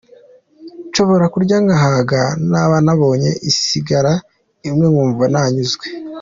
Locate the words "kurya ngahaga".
1.33-2.21